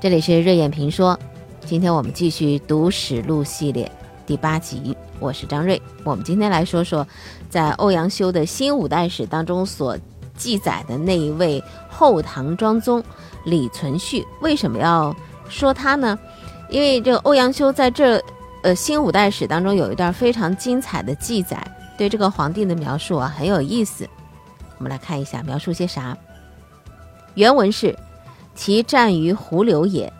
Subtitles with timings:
[0.00, 1.18] 这里是热眼评说，
[1.66, 3.92] 今天我们继续读史录系列
[4.24, 5.80] 第八集，我是张瑞。
[6.04, 7.06] 我们今天来说说，
[7.50, 9.94] 在欧阳修的新五代史当中所
[10.34, 13.04] 记载的那一位后唐庄宗
[13.44, 15.14] 李存勖，为什么要
[15.50, 16.18] 说他呢？
[16.70, 18.18] 因为这欧阳修在这
[18.62, 21.62] 呃新五代史当中有一段非常精彩的记载，
[21.98, 24.08] 对这个皇帝的描述啊很有意思。
[24.78, 26.16] 我们来看一下描述些啥。
[27.34, 27.94] 原文是。
[28.60, 30.12] 其战于胡流也，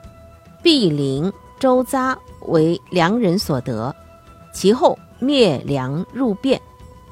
[0.63, 3.95] 毗陵周匝为梁人所得。
[4.51, 6.59] 其后灭梁入汴，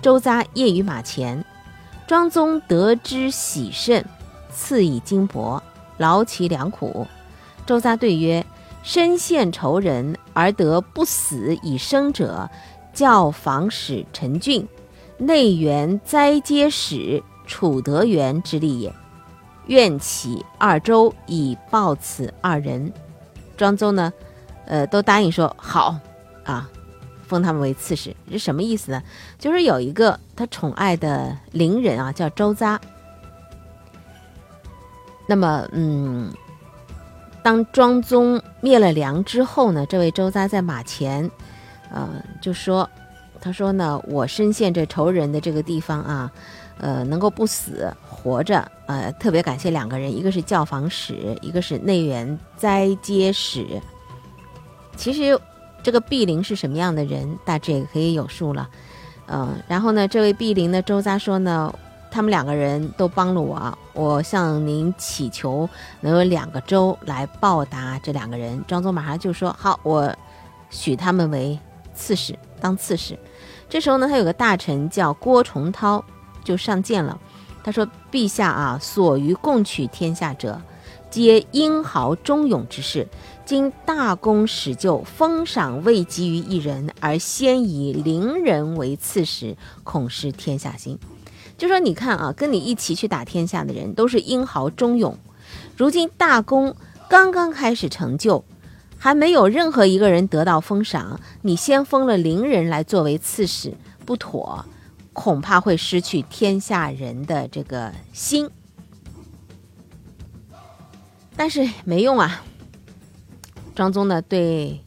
[0.01, 1.45] 周匝业于马前。
[2.07, 4.03] 庄宗得之喜甚，
[4.51, 5.61] 赐以金帛，
[5.99, 7.07] 劳其良苦。
[7.67, 8.47] 周匝对曰
[8.83, 12.49] ：“身陷仇人而得不死以生者，
[12.95, 14.67] 教防使陈俊，
[15.19, 18.91] 内援灾接使楚德元之力也。”
[19.69, 22.93] 愿起二州以报此二人，
[23.57, 24.13] 庄宗呢，
[24.67, 25.97] 呃，都答应说好
[26.45, 26.69] 啊，
[27.27, 28.15] 封他们为刺史。
[28.31, 29.03] 是什么意思呢？
[29.39, 32.79] 就是有一个他宠爱的伶人啊，叫周匝。
[35.27, 36.33] 那么，嗯，
[37.43, 41.31] 当庄宗灭了梁之后呢，这位周匝在马前，
[41.91, 42.09] 呃，
[42.43, 42.89] 就说，
[43.41, 46.33] 他说呢，我深陷这仇人的这个地方啊。
[46.81, 53.67] 呃，能够不死活着，呃，特别感谢两个人，一个是教坊使，一个是内援灾接使。
[54.97, 55.39] 其实
[55.83, 58.67] 这个毗陵是什么样的人，大致也可以有数了。
[59.27, 61.71] 嗯，然后呢，这位毗陵的周匝说呢，
[62.11, 65.69] 他们两个人都帮了我，我向您祈求
[66.01, 68.65] 能有两个州来报答这两个人。
[68.67, 70.11] 庄宗马上就说好，我
[70.71, 71.59] 许他们为
[71.93, 73.19] 刺史，当刺史。
[73.69, 76.03] 这时候呢，他有个大臣叫郭崇韬。
[76.45, 77.19] 就上谏了，
[77.69, 80.59] 他说：“陛下啊，所于共取天下者，
[81.11, 83.07] 皆英豪忠勇之士。
[83.45, 90.99] 今大功始就，封赏未及于一人，而先以邻人为刺史，恐失天下心。”
[91.59, 95.19] 就说你看啊，跟你一起去打天下的人都是英豪忠勇，
[95.77, 96.75] 如今大功
[97.07, 98.43] 刚刚开始成就，
[98.97, 103.75] 还没有任何一个人得到封赏，你先封了邻人来作为刺史，
[104.07, 104.65] 不妥。
[105.19, 108.49] 恐怕会失去天下人的这个心，
[111.35, 112.45] 但是没用啊。
[113.75, 114.81] 庄宗呢对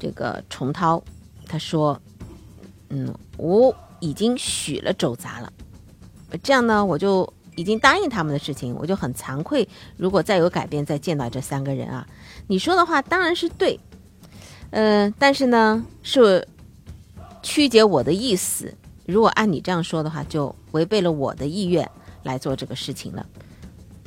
[0.00, 1.00] 这个重涛
[1.46, 2.02] 他说
[2.90, 5.52] ：“嗯，我已经许了周匝了，
[6.42, 9.68] 这样呢我就已经答应他们的事情，我就很惭愧。
[9.96, 12.04] 如果再有改变，再见到这三个人啊，
[12.48, 13.78] 你说的话当然是对，
[14.70, 16.48] 呃，但是呢是
[17.44, 18.74] 曲解我的意思。”
[19.10, 21.90] 如果按你这样说的话，就违背了我的意愿
[22.22, 23.26] 来做这个事情了。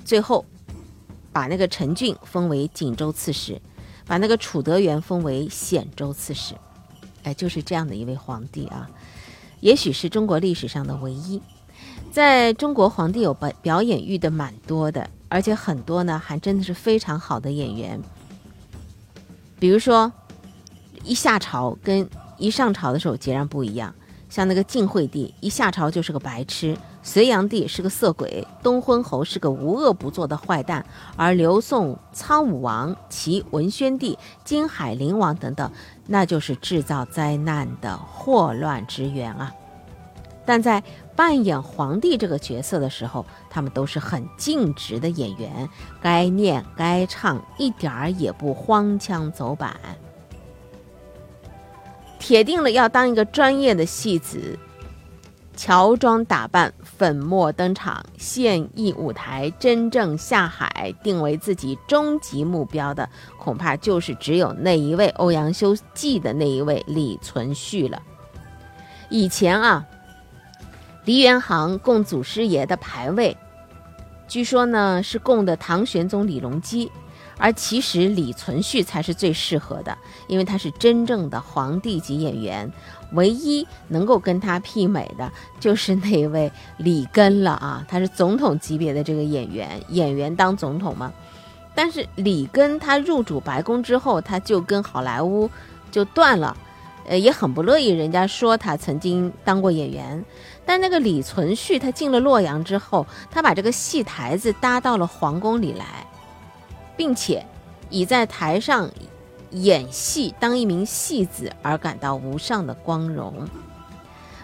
[0.05, 0.45] 最后，
[1.31, 3.61] 把那个陈俊封为锦州刺史，
[4.05, 6.55] 把那个楚德元封为显州刺史。
[7.23, 8.89] 哎，就是这样的一位皇帝啊，
[9.61, 11.41] 也许是中国历史上的唯一。
[12.11, 17.99] 在中国，皇帝有表表演欲的蛮多的，而且很多呢，还真的是非常好的演员。
[19.57, 20.11] 比如说，
[21.03, 23.95] 一下朝跟一上朝的时候截然不一样。
[24.33, 30.83] 像那个晋惠帝一下朝就是个白痴，隋炀帝是个色鬼，东昏侯是个无恶不作的坏蛋，
[31.16, 35.71] 而刘宋苍武王、齐文宣帝、金海陵王等等，
[36.07, 39.53] 那就是制造灾难的祸乱之源啊！
[40.47, 40.81] 但在
[41.15, 45.69] 扮演皇帝这个角色的时候，他们都是很尽职的演员，
[46.01, 49.75] 该念该唱，一点儿也不荒腔走板。
[52.23, 54.57] 铁定了要当一个专业的戏子，
[55.57, 68.01] 乔装打扮，粉墨登场，现役舞台，真正下海，定为自己终极目标的，恐怕就是只有那一位欧阳修记的那一位李存勖了。
[69.09, 69.86] 以前啊，
[71.03, 73.36] 梨园行供祖师爷的牌位，
[74.30, 76.89] 据说呢是供的唐玄宗李隆基。
[77.44, 79.98] 而其实李存勖才是最适合的，
[80.28, 82.72] 因为他是真正的皇帝级演员，
[83.12, 85.30] 唯一能够跟他媲美的
[85.60, 87.86] 就是那位李根了啊！
[87.86, 91.12] 他是总统级别的这个演员，演员当总统嘛。
[91.75, 95.50] 但是李根他入主白宫之后，他就跟好莱坞
[95.92, 96.56] 就断了，
[97.06, 100.24] 呃，也很不乐意人家说他曾经当过演员。
[100.66, 106.07] 但那个李存勖他进了洛阳之后，他把这个戏台子搭到了皇宫里来。
[106.95, 107.45] 并且，
[107.90, 108.90] 以在台上
[109.51, 113.48] 演戏当一名戏子而感到无上的光荣。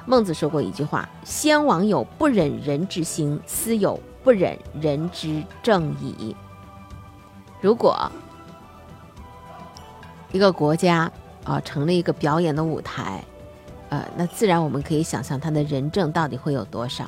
[0.06, 6.36] 孟子说过一句话：“先王有不忍人之心，斯有不忍人之正矣。”
[7.62, 8.12] 如果
[10.32, 11.12] 一个国家
[11.44, 13.24] 啊成了一个表演的舞台，
[13.90, 17.06] 呃，那自然我们可以想象他的人证到底会有多少。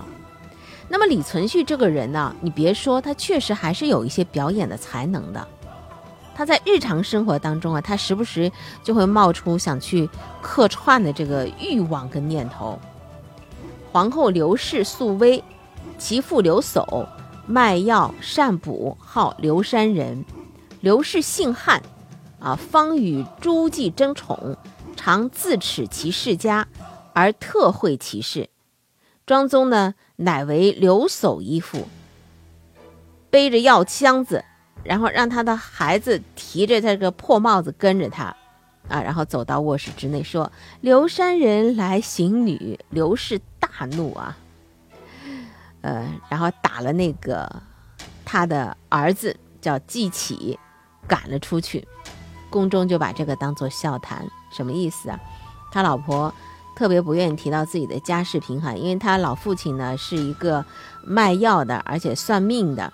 [0.92, 5.48] 那么李存勖这个人呢，你别说，他确实还是有一些表演的才能的。
[6.36, 8.52] 他在日常生活当中啊，他时不时
[8.84, 10.10] 就会冒出想去
[10.42, 12.78] 客串的这个欲望跟念头。
[13.94, 15.42] 皇后刘氏素薇，
[15.98, 17.08] 其父刘叟
[17.46, 20.26] 卖药善卜，号刘山人。
[20.82, 21.82] 刘氏姓汉，
[22.38, 24.58] 啊，方与诸暨争宠，
[24.98, 26.68] 常自耻其世家，
[27.14, 28.50] 而特惠其事。
[29.28, 31.88] 庄宗呢，乃为留守依附，
[33.30, 34.44] 背着药箱子，
[34.84, 38.36] 然后让他的孩子提着这个破帽子跟着他，
[38.88, 40.52] 啊，然后走到卧室之内，说
[40.82, 44.38] ：“刘山人来行女。”刘氏大怒啊，
[45.82, 47.62] 呃，然后打了那个
[48.24, 50.58] 他的儿子叫季启。
[51.08, 51.86] 赶了出去，
[52.50, 54.26] 宫中就把这个当做笑谈，
[54.56, 55.20] 什么意思啊？
[55.70, 56.34] 他老婆
[56.76, 60.66] 特别不愿意提到自己的家世贫寒，因为他老父亲呢是一个
[61.04, 62.92] 卖药的，而且算命的，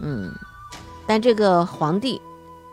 [0.00, 0.32] 嗯，
[1.06, 2.20] 但这个皇帝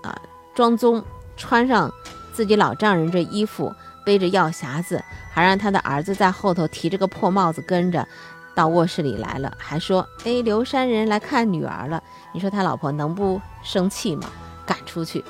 [0.02, 0.18] 啊，
[0.54, 1.04] 庄宗
[1.38, 1.92] 穿上
[2.34, 3.74] 自己老丈人这衣服，
[4.04, 5.02] 背着药匣子，
[5.32, 8.06] 还让他的儿子在后头提着个破帽子跟着
[8.54, 12.02] 到卧室里来了，还说：“哎，刘山人来看女儿了。”
[12.34, 14.30] 你说他老婆能不生气吗？
[14.66, 15.24] 赶出去，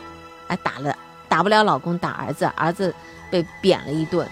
[0.47, 0.95] 哎，打了
[1.27, 2.93] 打不了老公，打儿子，儿子
[3.29, 4.27] 被扁了一顿。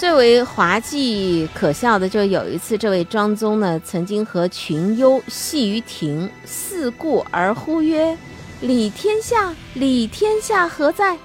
[0.00, 8.16] 最为滑稽可笑的，就有一次，这位庄宗呢，曾经和群优戏于庭，四顾而呼曰
[8.62, 11.18] ：“李天下，李天下何在？”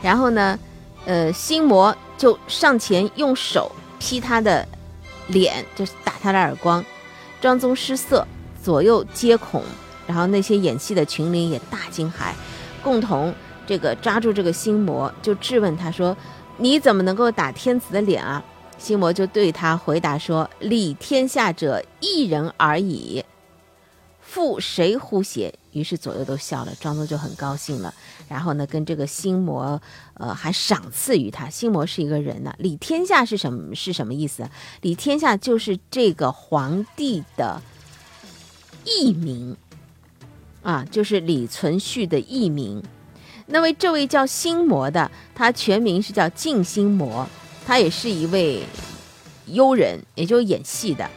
[0.00, 0.58] 然后呢，
[1.04, 4.66] 呃，心魔就上前用手劈他的
[5.26, 6.82] 脸，就是打他的耳光。
[7.42, 8.26] 庄宗失色，
[8.62, 9.62] 左右皆恐。
[10.06, 12.32] 然后那些演戏的群灵也大惊骇，
[12.82, 13.34] 共同
[13.66, 16.16] 这个抓住这个心魔，就质问他说
[16.58, 18.44] ：“你怎么能够打天子的脸啊？”
[18.76, 23.24] 心魔就对他回答说：“理天下者一人而已，
[24.20, 27.94] 负谁乎邪？”于是左右都笑了，庄宗就很高兴了。
[28.28, 29.80] 然后呢，跟这个心魔，
[30.14, 31.48] 呃，还赏赐于他。
[31.48, 33.74] 心魔是一个人呢，理天下是什么？
[33.74, 34.48] 是什么意思？
[34.82, 37.62] 理天下就是这个皇帝的
[38.84, 39.56] 艺名。
[40.62, 42.82] 啊，就是李存勖的艺名。
[43.46, 47.26] 那位这位叫心魔的，他全名是叫静心魔，
[47.66, 48.62] 他也是一位
[49.46, 51.08] 幽人，也就是演戏的。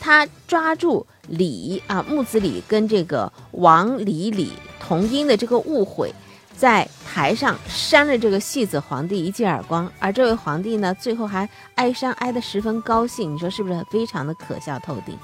[0.00, 6.12] 他抓住李啊木子李跟这个王李李同音的这个误会，
[6.56, 13.34] 在台上扇了这个戏子皇帝一记耳光，而这位皇帝呢，最后还挨扇挨得十分高兴。
[13.34, 15.16] 你说是不是非常的可笑透顶？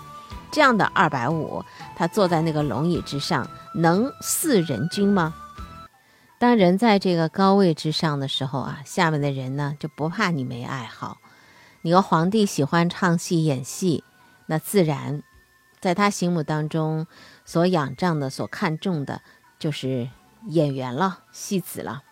[0.50, 1.62] 这样的二百五，
[1.94, 5.34] 他坐在那个龙椅之上，能似人君吗？
[6.38, 11.18] 当人在这个高位之上的时候啊，下面的人呢就不怕你没爱好。
[11.82, 14.04] 你个皇帝喜欢唱戏演戏，
[14.46, 15.22] 那自然
[15.80, 17.06] 在他心目当中
[17.44, 19.22] 所仰仗的、所看重的
[19.58, 20.08] 就是
[20.48, 22.02] 演员了、戏子了。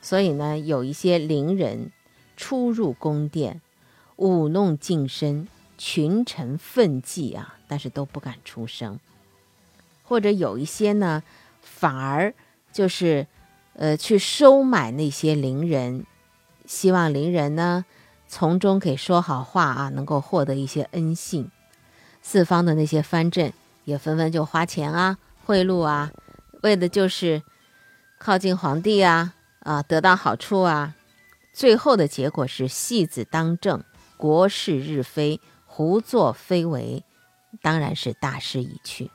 [0.00, 1.90] 所以呢，有一些伶人
[2.36, 3.60] 出入宫殿，
[4.16, 5.48] 舞弄近身。
[5.78, 9.00] 群臣奋际啊，但是都不敢出声，
[10.04, 11.24] 或者有一些呢，
[11.60, 12.32] 反而
[12.72, 13.26] 就是，
[13.74, 16.06] 呃，去收买那些伶人，
[16.66, 17.84] 希望伶人呢
[18.28, 21.50] 从中给说好话啊，能够获得一些恩信。
[22.20, 23.52] 四方的那些藩镇
[23.84, 26.10] 也纷纷就花钱啊，贿赂啊，
[26.62, 27.42] 为的就是
[28.18, 30.94] 靠近皇帝啊，啊，得到好处啊。
[31.52, 33.82] 最后的结果是戏子当政，
[34.16, 35.40] 国事日非。
[35.74, 37.02] 胡作非为，
[37.62, 39.10] 当然是大势已去。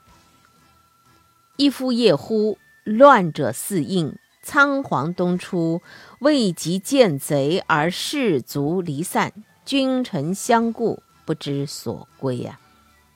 [1.55, 4.17] 一夫夜呼，乱者四应。
[4.47, 5.81] 仓皇东出，
[6.19, 9.33] 未及见贼而士卒离散，
[9.65, 12.57] 君臣相顾，不知所归呀。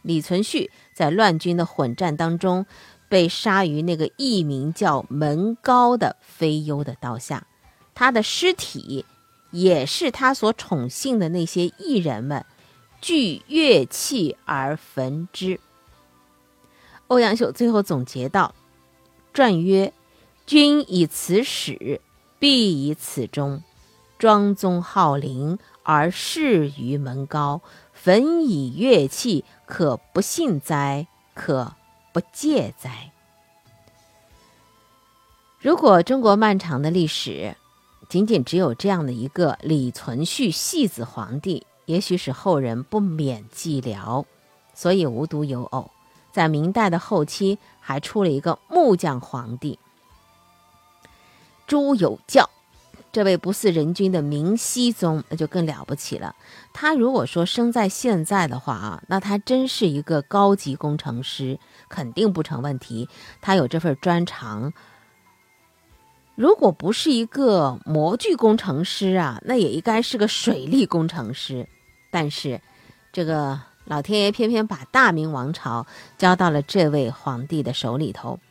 [0.01, 2.65] 李存勖在乱军的混战当中，
[3.07, 7.47] 被杀于那个艺名叫门高的飞幽的刀下，
[7.95, 9.05] 他的尸体
[9.51, 12.45] 也是他所宠幸的那些艺人们。
[12.99, 15.61] 聚乐器而焚之。
[17.07, 18.53] 欧阳修最后总结道
[19.33, 19.93] ：“传曰：
[20.51, 22.01] 君以此始，
[22.37, 23.63] 必以此终。
[24.19, 27.61] 庄宗好陵而仕于门高，
[27.93, 31.07] 焚以乐器，可不信哉？
[31.33, 31.75] 可
[32.11, 33.13] 不戒哉？”
[35.57, 37.55] 如果中国漫长的历史
[38.09, 44.25] 仅仅只有这样的一个李存勖戏子皇帝，也许使后人不免寂寥，
[44.73, 45.89] 所以无独有偶，
[46.33, 49.79] 在明代的后期还出了一个木匠皇帝
[51.71, 52.49] 朱有教。
[53.13, 56.35] 这位不似人君的明熹宗，那就更了不起了。
[56.73, 63.07] 他如果说生在现在的话啊，那他真是一个高级工程师，肯定不成问题。
[63.39, 64.73] 他有这份专长。
[66.35, 71.69] 如果不是一个模具工程师啊，那也应该是个水利工程师。
[72.11, 72.59] 但是，
[73.13, 75.87] 这个老天爷偏偏把大明王朝
[76.17, 78.41] 交到了这位皇帝的手里头。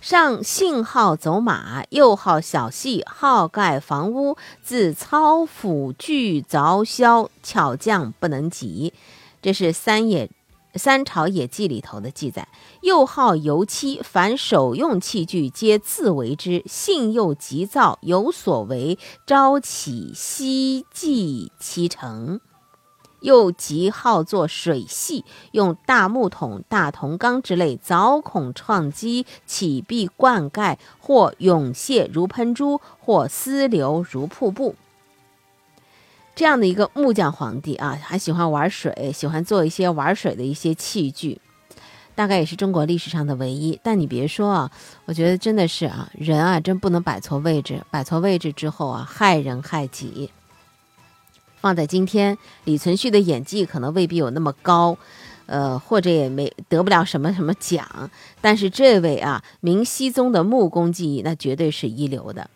[0.00, 8.94] 上姓好走马，又好小戏，好盖房屋，自操斧锯凿削，巧匠不能及。
[9.42, 10.26] 这是《三野》
[10.78, 12.48] 《三朝野记》里头的记载。
[12.80, 16.62] 又好油漆，凡手用器具皆自为之。
[16.64, 22.40] 性又急躁，有所为，朝起夕继其成。
[23.20, 34.74] 又极好做水系，用大木桶、大铜缸之类凿孔创基，起壁灌溉，或涌泻如喷珠，或丝流如瀑布。
[36.34, 41.38] 这样的一个木匠皇帝啊，还喜欢玩水，喜欢做一些玩水的一些器具，
[42.14, 43.78] 大概也是中国历史上的唯一。
[43.82, 44.70] 但你别说啊，
[45.04, 50.30] 我觉得真的是啊，人啊，真不能摆错位置，摆错位置之后啊，害人害己。
[51.60, 54.96] 放在今天，李存勖的演技可能未必有那么高，
[55.46, 58.10] 呃，或者也没得不了什么什么奖。
[58.40, 62.48] 但是这位啊，明熹宗的木工技艺那绝对是一流的。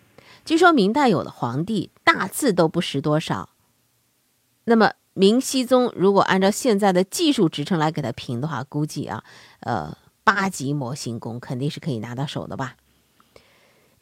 [0.45, 3.51] 据说明代有的皇帝大字都不识多少，
[4.65, 9.23] 那么明熹宗如果按照现在的技术职称来给他评的话，估计啊，
[9.61, 12.77] 呃，八级模型工肯定是可以拿到手的吧。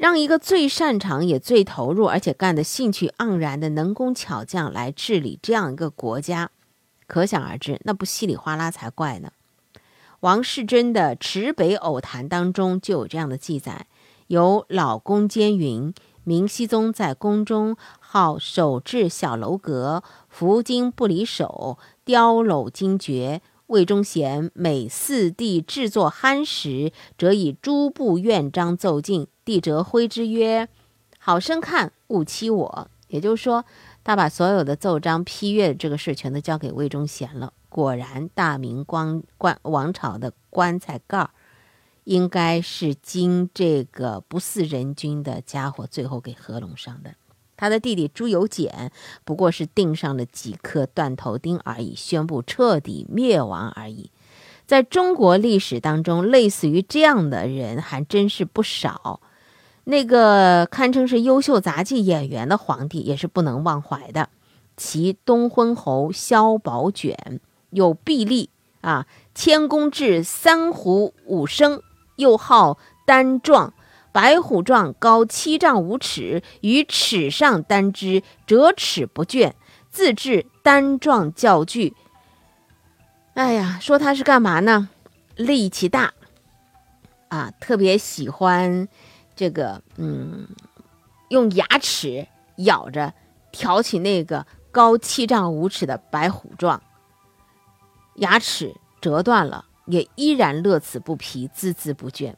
[0.02, 6.50] 让一个最擅长也最投入，而且干得兴趣盎然的能工巧匠来治理这样一个国家，
[7.06, 9.30] 可想而知，那不稀里哗啦才怪呢。
[10.18, 13.86] 王世贞的《池北偶谈》当中就有这样的记载：
[14.26, 15.94] 有老宫监云，
[16.24, 23.40] 明熹宗在宫中好手制小楼阁，拂金不离手，雕镂精绝。
[23.68, 30.68] 魏忠贤每四帝制作酣时，则以诸部院章奏进，帝则挥之曰
[31.18, 33.64] ：“好生看，勿欺我。”也就是说，
[34.02, 37.52] 他把所有的奏章批阅这个事全都交给魏忠贤了。
[37.68, 41.30] 果然，大明光冠王朝的棺材盖儿，
[42.04, 47.14] 应该是经这个不似人君的家伙最后给合拢上的。
[47.54, 48.90] 他的弟弟朱由检
[49.24, 54.10] 不过是钉上了几颗断头钉而已，宣布彻底灭亡而已。
[54.66, 59.20] 在中国历史当中，类似于这样的人还真是不少。
[59.84, 64.28] 那个堪称是优秀杂技演员的皇帝也是不能忘怀的，
[64.76, 71.82] 其东昏侯萧宝卷有臂力啊，千工至三虎五生，
[72.16, 73.74] 又号单状。
[74.12, 79.52] 白虎状高七丈五尺，于齿上单之，折尺不倦，
[79.90, 81.94] 自制单状教具。
[83.32, 84.90] 哎呀，说他是干嘛呢？
[85.34, 86.12] 力气大
[87.28, 88.86] 啊，特别喜欢
[89.34, 90.46] 这个，嗯，
[91.28, 92.26] 用牙齿
[92.58, 93.12] 咬着
[93.50, 96.82] 挑起那个高七丈五尺的白虎状，
[98.16, 102.34] 牙齿折断了，也依然乐此不疲，孜孜不倦。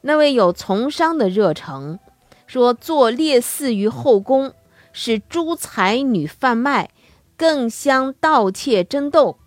[0.00, 1.98] 那位有从商的热诚，
[2.46, 4.54] 说做烈士于后宫，
[4.92, 6.90] 使诸才女贩卖，
[7.36, 9.38] 更相盗窃争斗，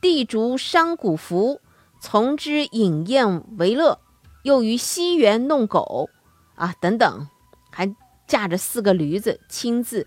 [0.00, 1.60] 地主商贾服，
[2.00, 4.00] 从之饮宴为乐，
[4.42, 6.10] 又于西园弄狗，
[6.54, 7.28] 啊等等，
[7.70, 7.94] 还
[8.26, 10.06] 驾着四个驴子，亲自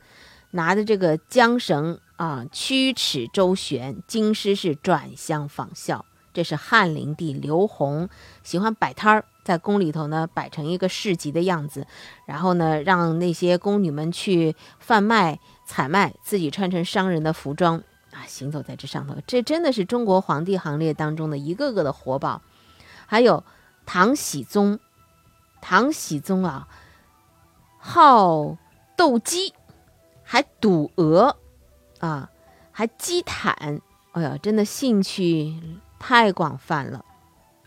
[0.52, 6.06] 拿着这个缰绳啊，驱驰周旋，京师是转相仿效。
[6.34, 8.10] 这是汉灵帝刘宏
[8.44, 9.26] 喜欢摆摊儿。
[9.46, 11.86] 在宫里头呢，摆成一个市集的样子，
[12.26, 17.78] 然后呢，让那些宫女们去贩卖、采卖，自己穿成商人的服装
[18.12, 19.16] 啊，行走在这上头。
[19.28, 22.42] 这真的是中国皇帝行列当中的一个个的活宝。
[23.06, 23.44] 还有
[23.86, 24.80] 唐僖宗，
[25.62, 26.68] 唐僖宗啊，
[27.78, 28.58] 好
[28.96, 29.54] 斗鸡，
[30.24, 31.38] 还赌鹅
[32.00, 32.30] 啊，
[32.72, 33.82] 还积毯。
[34.14, 35.62] 哎呀，真的兴趣
[36.00, 37.04] 太广泛了。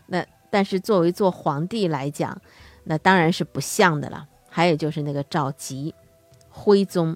[0.07, 2.41] 那但是作为做皇帝来讲，
[2.83, 4.27] 那当然是不像的了。
[4.49, 5.93] 还有就是那个赵佶，
[6.49, 7.15] 徽宗，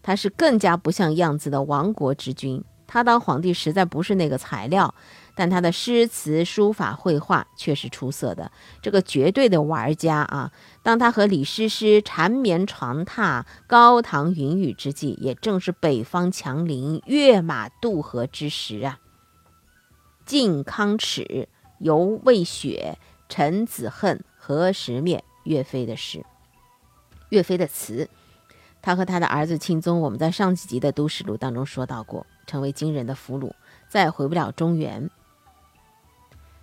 [0.00, 2.64] 他是更加不像样子的亡国之君。
[2.86, 4.94] 他当皇帝实在不是那个材料，
[5.38, 8.50] 但他的诗词、书法、绘画却是出色的。
[8.82, 10.50] 这个绝对的玩家啊！
[10.82, 18.98] 当他和李师师缠绵床榻、高堂云雨之际，也正是北方强邻、跃马渡河之时啊。
[20.26, 21.48] 靖康耻。
[21.78, 25.22] 犹未雪，臣子恨何时灭？
[25.44, 26.24] 岳飞的诗，
[27.28, 28.10] 岳飞的词，
[28.82, 33.52] 他和他的儿子钦宗，我们在上几集的都市录当中说到过，成为金人的俘虏，
[33.88, 35.08] 再也回不了中原。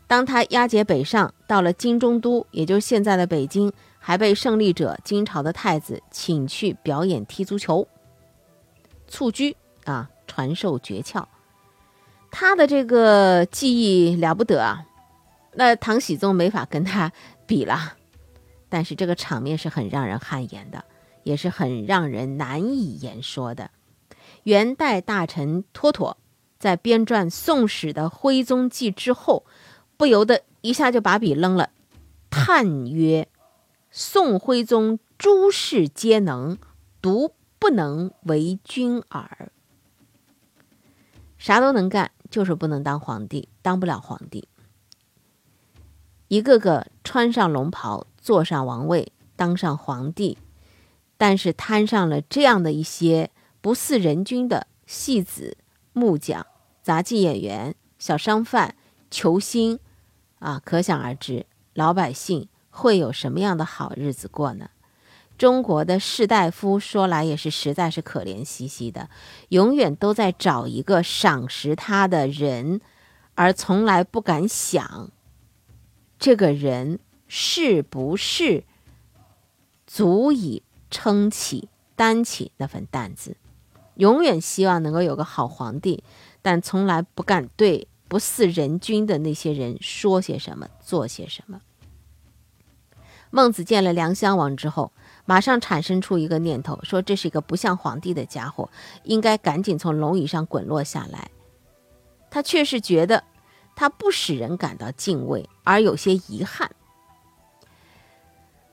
[0.08, 7.88] 当他押解北上，到了金中都，也就是现在的北京，还被胜利者金朝的太子请去表演踢足球，
[9.08, 11.26] 蹴鞠啊，传授诀窍。
[12.30, 14.86] 他的这个技艺了不得啊，
[15.54, 17.12] 那唐僖宗没法跟他
[17.48, 17.96] 比了。
[18.70, 20.86] 但是这个场面是很让人汗颜的，
[21.24, 23.72] 也是很让人难以言说的。
[24.44, 26.18] 元代大臣托妥
[26.60, 29.48] 在编撰《宋史》的《徽宗记》之后。
[29.98, 31.70] 不由得一下就把笔扔了，
[32.30, 33.30] 叹曰
[33.90, 36.58] ：“宋徽宗诸事皆能，
[37.02, 39.52] 独不能为君耳。
[41.38, 44.50] 啥都能干，就是不能当皇帝，当不了皇帝。
[46.28, 50.38] 一个个穿上龙袍，坐上王位，当上皇帝，
[51.16, 55.58] 但是摊上了这样的一些不似人君的戏子、
[55.94, 56.46] 木匠、
[56.82, 58.76] 杂技演员、小商贩、
[59.10, 59.80] 球星。”
[60.46, 64.70] 啊，可想而知，老百姓会有什么样的好日子过呢？
[65.40, 69.10] 中国的士大夫说来也是实在是可怜兮兮的，
[69.50, 72.80] 永远都在找一个赏识他的人，
[73.34, 75.10] 而从来不敢想，
[76.20, 78.66] 这个人是不是
[79.88, 80.62] 足以
[80.92, 83.36] 撑起、担起那份担子。
[83.96, 86.04] 永远希望能够有个好皇帝，
[86.44, 87.88] 但从来不敢对。
[88.08, 91.62] 不似人君的那些人说些什么，做些什么？
[93.32, 94.94] 孟子见了梁襄王之后，
[95.26, 98.70] 马上产生出一个念头，说这是一个不像皇帝的家伙，
[99.04, 101.30] 应该赶紧从龙椅上滚落下来。
[102.30, 103.24] 他却是觉得
[103.76, 106.72] 他不使人感到敬畏，而有些遗憾。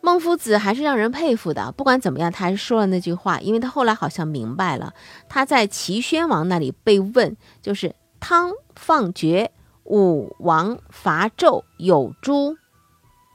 [0.00, 1.70] 孟夫子还是让人佩服的。
[1.72, 4.94] 不管怎么样，他还是说了那句话，因为他后来好像明白了，
[5.28, 8.52] 他在齐宣王那里被问，就是汤。
[8.74, 9.52] 放厥，
[9.84, 12.56] 武王伐纣有诸？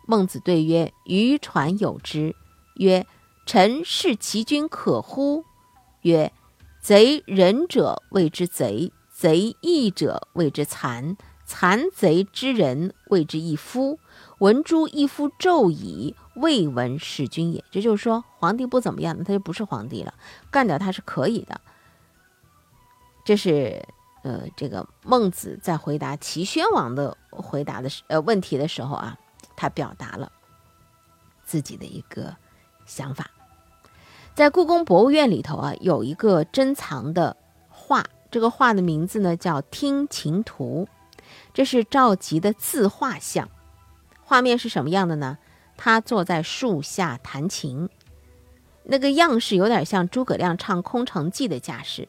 [0.08, 2.36] 孟子对曰：“渔船有之。”
[2.76, 3.06] 曰
[3.46, 5.46] ：“臣视其君可乎？”
[6.02, 6.34] 曰
[6.82, 14.00] ：“贼仁者谓之贼，贼义者谓之残，残贼之人谓之一夫。
[14.40, 20.16] 闻诸一夫纣矣，未闻弑君也。”这就是说，皇帝不怎么样，他就不是皇帝了，
[20.50, 21.62] 干掉他是可以的。
[23.24, 23.88] 这是。
[24.24, 29.18] 呃，这个孟子在回答齐宣王的回答的时呃问题的时候啊，
[29.56, 30.32] 他表达了
[31.44, 32.36] 自己的一个
[32.86, 33.30] 想法。
[34.34, 37.36] 在故宫博物院里头啊，有一个珍藏的
[37.70, 40.88] 画，这个画的名字呢叫《听琴图》，
[41.54, 43.50] 这是赵佶的自画像。
[44.24, 45.38] 画面是什么样的呢？
[45.78, 47.90] 他坐在树下弹琴，
[48.84, 52.08] 那个样式有点像诸葛亮唱《空城计》的架势，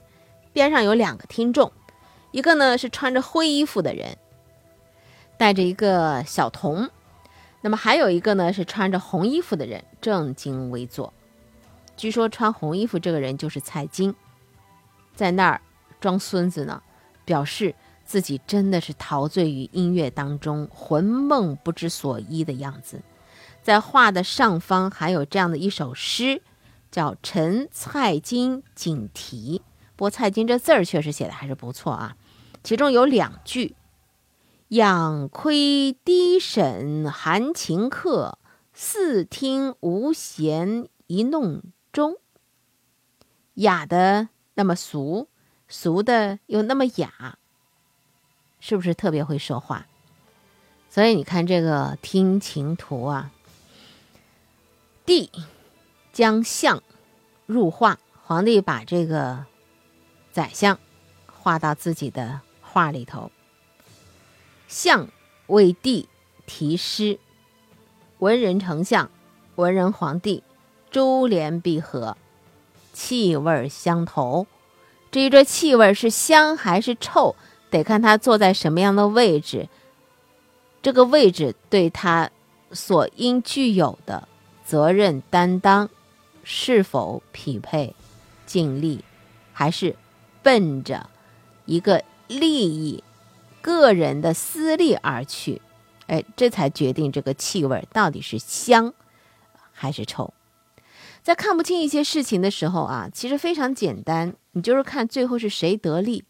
[0.53, 1.71] 边上有两个听众。
[2.31, 4.17] 一个呢是穿着灰衣服的人，
[5.37, 6.91] 带着一个小童，
[7.63, 11.13] 那么还有一个呢是穿着红衣服的人，正襟危坐。
[11.97, 14.15] 据说穿红衣服这个人就是蔡京，
[15.15, 15.61] 在那儿
[16.01, 16.83] 装孙子呢，
[17.25, 23.01] 表示自己真的是陶醉于音乐当中，魂梦不知所依的样子。
[23.63, 26.41] 在画的上方还有这样的一首诗，
[26.91, 29.63] 叫《陈蔡京锦题》。
[29.99, 32.17] 不过蔡京这字儿确实写的还是不错啊，
[32.63, 33.75] 其中有两句
[34.71, 38.39] ：“仰窥低沈含情客，
[38.73, 42.15] 似听无弦一弄钟。”
[43.55, 45.27] 雅的那么俗，
[45.67, 47.37] 俗的又那么雅，
[48.61, 49.89] 是不是特别会说话？
[50.89, 53.33] 所以你看这个《听琴图》啊，
[55.05, 55.29] 帝
[56.13, 56.81] 将相
[57.47, 59.45] 入画，皇帝把这个。
[60.39, 60.79] 宰相
[61.27, 63.33] 画到自己的画里头，
[64.69, 65.09] 相
[65.49, 66.09] 为帝
[66.47, 67.19] 题诗，
[68.21, 69.11] 文人丞相、
[69.57, 70.45] 文人皇帝，
[70.93, 72.17] 珠联璧合，
[72.93, 74.47] 气味相投。
[75.11, 77.35] 至于这气味是香还是臭，
[77.69, 79.69] 得看他坐在什么样的位置，
[80.81, 82.31] 这个位置对他
[82.71, 84.29] 所应具有的
[84.65, 85.91] 责任担当
[86.45, 87.97] 是否匹配、
[88.47, 89.03] 尽力，
[89.53, 89.97] 还是。
[90.49, 91.11] 奔着
[91.67, 93.05] 一个利益、
[93.61, 95.61] 个人的私利而去，
[96.07, 98.95] 哎，这才决定这个气味到底是香
[99.73, 100.33] 还是臭。
[101.23, 106.25] 在看不清一些事情的时候啊，其实非常简单，你就是看最后是谁得利，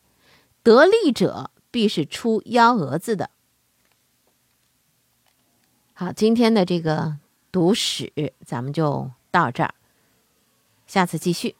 [0.64, 3.30] 得利者必是出幺蛾子的。
[5.92, 7.18] 好，今天的这个
[7.52, 8.12] 读史
[8.44, 9.72] 咱们就到这儿，
[10.88, 11.54] 下次继续。